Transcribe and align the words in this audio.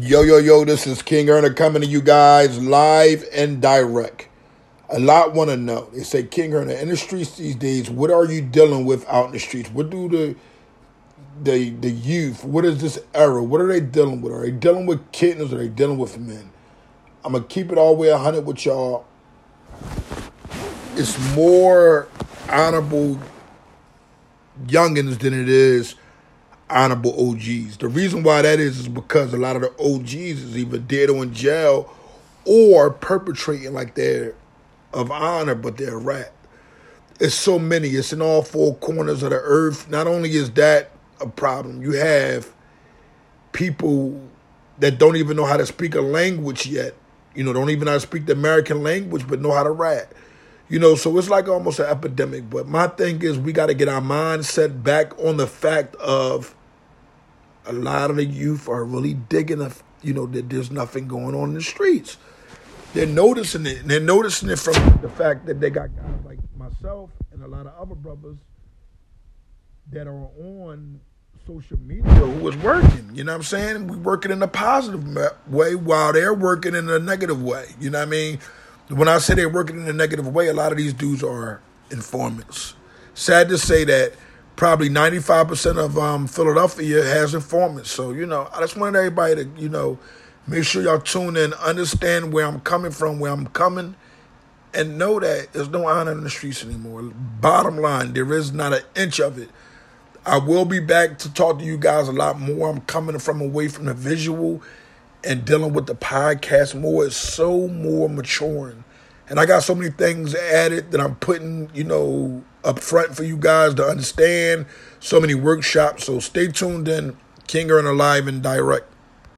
Yo, 0.00 0.22
yo, 0.22 0.38
yo, 0.38 0.64
this 0.64 0.86
is 0.86 1.02
King 1.02 1.28
Earner 1.28 1.52
coming 1.52 1.82
to 1.82 1.86
you 1.86 2.00
guys 2.00 2.58
live 2.58 3.26
and 3.34 3.60
direct. 3.60 4.26
A 4.88 4.98
lot 4.98 5.34
want 5.34 5.50
to 5.50 5.56
know. 5.58 5.90
They 5.92 6.02
say, 6.02 6.22
King 6.22 6.54
Earner, 6.54 6.72
in 6.72 6.88
the 6.88 6.96
streets 6.96 7.36
these 7.36 7.56
days, 7.56 7.90
what 7.90 8.10
are 8.10 8.24
you 8.24 8.40
dealing 8.40 8.86
with 8.86 9.06
out 9.06 9.26
in 9.26 9.32
the 9.32 9.38
streets? 9.38 9.68
What 9.68 9.90
do 9.90 10.08
the 10.08 10.34
the 11.42 11.68
the 11.68 11.90
youth, 11.90 12.42
what 12.42 12.64
is 12.64 12.80
this 12.80 12.98
era? 13.12 13.42
What 13.42 13.60
are 13.60 13.66
they 13.66 13.80
dealing 13.80 14.22
with? 14.22 14.32
Are 14.32 14.40
they 14.40 14.50
dealing 14.50 14.86
with 14.86 15.12
kittens 15.12 15.52
are 15.52 15.58
they 15.58 15.68
dealing 15.68 15.98
with 15.98 16.18
men? 16.18 16.50
I'm 17.22 17.32
going 17.32 17.44
to 17.44 17.48
keep 17.50 17.70
it 17.70 17.76
all 17.76 17.94
the 17.94 18.00
way 18.00 18.10
100 18.10 18.46
with 18.46 18.64
y'all. 18.64 19.04
It's 20.96 21.18
more 21.34 22.08
honorable 22.48 23.18
youngins 24.66 25.18
than 25.18 25.34
it 25.34 25.50
is 25.50 25.96
honorable 26.72 27.30
OGs. 27.30 27.76
The 27.78 27.88
reason 27.88 28.22
why 28.22 28.42
that 28.42 28.58
is 28.58 28.80
is 28.80 28.88
because 28.88 29.32
a 29.32 29.36
lot 29.36 29.56
of 29.56 29.62
the 29.62 29.72
OGs 29.78 30.14
is 30.14 30.56
either 30.56 30.78
dead 30.78 31.10
or 31.10 31.22
in 31.22 31.32
jail 31.32 31.92
or 32.44 32.90
perpetrating 32.90 33.72
like 33.72 33.94
they're 33.94 34.34
of 34.92 35.10
honor, 35.10 35.54
but 35.54 35.76
they're 35.76 35.94
a 35.94 35.98
rat. 35.98 36.32
It's 37.20 37.34
so 37.34 37.58
many. 37.58 37.90
It's 37.90 38.12
in 38.12 38.20
all 38.20 38.42
four 38.42 38.74
corners 38.76 39.22
of 39.22 39.30
the 39.30 39.36
earth. 39.36 39.88
Not 39.88 40.06
only 40.06 40.32
is 40.32 40.50
that 40.52 40.90
a 41.20 41.28
problem, 41.28 41.82
you 41.82 41.92
have 41.92 42.52
people 43.52 44.20
that 44.78 44.98
don't 44.98 45.16
even 45.16 45.36
know 45.36 45.44
how 45.44 45.56
to 45.56 45.66
speak 45.66 45.94
a 45.94 46.00
language 46.00 46.66
yet. 46.66 46.94
You 47.34 47.44
know, 47.44 47.52
don't 47.52 47.70
even 47.70 47.86
know 47.86 47.92
how 47.92 47.98
to 47.98 48.00
speak 48.00 48.26
the 48.26 48.32
American 48.32 48.82
language, 48.82 49.26
but 49.26 49.40
know 49.40 49.52
how 49.52 49.62
to 49.62 49.70
rat. 49.70 50.12
You 50.68 50.78
know, 50.78 50.94
so 50.94 51.16
it's 51.18 51.28
like 51.28 51.48
almost 51.48 51.78
an 51.78 51.86
epidemic. 51.86 52.48
But 52.50 52.66
my 52.66 52.88
thing 52.88 53.22
is, 53.22 53.38
we 53.38 53.52
got 53.52 53.66
to 53.66 53.74
get 53.74 53.88
our 53.88 54.00
mindset 54.00 54.82
back 54.82 55.16
on 55.18 55.36
the 55.36 55.46
fact 55.46 55.94
of 55.96 56.54
a 57.66 57.72
lot 57.72 58.10
of 58.10 58.16
the 58.16 58.24
youth 58.24 58.68
are 58.68 58.84
really 58.84 59.14
digging, 59.14 59.60
a, 59.60 59.72
you 60.02 60.12
know, 60.12 60.26
that 60.26 60.48
there's 60.48 60.70
nothing 60.70 61.08
going 61.08 61.34
on 61.34 61.50
in 61.50 61.54
the 61.54 61.62
streets. 61.62 62.16
They're 62.94 63.06
noticing 63.06 63.66
it. 63.66 63.78
And 63.80 63.90
they're 63.90 64.00
noticing 64.00 64.50
it 64.50 64.58
from 64.58 64.74
the 65.00 65.08
fact 65.08 65.46
that 65.46 65.60
they 65.60 65.70
got 65.70 65.94
guys 65.96 66.24
like 66.24 66.38
myself 66.56 67.10
and 67.32 67.42
a 67.42 67.48
lot 67.48 67.66
of 67.66 67.74
other 67.80 67.94
brothers 67.94 68.38
that 69.90 70.06
are 70.06 70.28
on 70.40 71.00
social 71.46 71.78
media 71.80 72.10
who 72.10 72.48
is 72.48 72.56
working. 72.58 73.10
You 73.14 73.24
know 73.24 73.32
what 73.32 73.36
I'm 73.36 73.42
saying? 73.42 73.88
We 73.88 73.96
working 73.96 74.30
in 74.30 74.42
a 74.42 74.48
positive 74.48 75.04
way 75.48 75.74
while 75.74 76.12
they're 76.12 76.34
working 76.34 76.74
in 76.74 76.88
a 76.88 76.98
negative 76.98 77.42
way. 77.42 77.66
You 77.80 77.90
know 77.90 77.98
what 77.98 78.08
I 78.08 78.10
mean? 78.10 78.38
When 78.88 79.08
I 79.08 79.18
say 79.18 79.34
they're 79.34 79.48
working 79.48 79.80
in 79.80 79.88
a 79.88 79.92
negative 79.92 80.26
way, 80.28 80.48
a 80.48 80.52
lot 80.52 80.72
of 80.72 80.78
these 80.78 80.92
dudes 80.92 81.22
are 81.22 81.60
informants. 81.90 82.74
Sad 83.14 83.48
to 83.48 83.58
say 83.58 83.84
that 83.84 84.12
probably 84.56 84.88
95% 84.88 85.78
of 85.78 85.98
um, 85.98 86.26
Philadelphia 86.26 87.02
has 87.04 87.34
informants. 87.34 87.90
So, 87.90 88.12
you 88.12 88.26
know, 88.26 88.48
I 88.52 88.60
just 88.60 88.76
wanted 88.76 88.98
everybody 88.98 89.36
to, 89.36 89.50
you 89.56 89.68
know, 89.68 89.98
make 90.46 90.64
sure 90.64 90.82
y'all 90.82 91.00
tune 91.00 91.36
in, 91.36 91.52
understand 91.54 92.32
where 92.32 92.46
I'm 92.46 92.60
coming 92.60 92.90
from, 92.90 93.20
where 93.20 93.32
I'm 93.32 93.46
coming, 93.48 93.94
and 94.74 94.98
know 94.98 95.20
that 95.20 95.52
there's 95.52 95.68
no 95.68 95.86
honor 95.86 96.12
in 96.12 96.22
the 96.22 96.30
streets 96.30 96.64
anymore. 96.64 97.02
Bottom 97.02 97.78
line, 97.78 98.12
there 98.12 98.30
is 98.32 98.52
not 98.52 98.72
an 98.72 98.82
inch 98.96 99.20
of 99.20 99.38
it. 99.38 99.50
I 100.24 100.38
will 100.38 100.64
be 100.64 100.78
back 100.78 101.18
to 101.18 101.32
talk 101.32 101.58
to 101.58 101.64
you 101.64 101.76
guys 101.76 102.08
a 102.08 102.12
lot 102.12 102.38
more. 102.38 102.70
I'm 102.70 102.80
coming 102.82 103.18
from 103.18 103.40
away 103.40 103.68
from 103.68 103.86
the 103.86 103.94
visual 103.94 104.62
and 105.24 105.44
dealing 105.44 105.72
with 105.72 105.86
the 105.86 105.94
podcast 105.94 106.78
more. 106.78 107.06
It's 107.06 107.16
so 107.16 107.68
more 107.68 108.08
maturing. 108.08 108.84
And 109.32 109.40
I 109.40 109.46
got 109.46 109.62
so 109.62 109.74
many 109.74 109.90
things 109.90 110.34
added 110.34 110.90
that 110.90 111.00
I'm 111.00 111.14
putting, 111.14 111.70
you 111.72 111.84
know, 111.84 112.44
up 112.64 112.80
front 112.80 113.16
for 113.16 113.24
you 113.24 113.38
guys 113.38 113.72
to 113.76 113.82
understand. 113.82 114.66
So 115.00 115.18
many 115.18 115.34
workshops. 115.34 116.04
So 116.04 116.18
stay 116.18 116.48
tuned 116.48 116.86
in. 116.86 117.16
King 117.46 117.70
Earner 117.70 117.94
Live 117.94 118.26
and 118.26 118.42
Direct. 118.42 118.91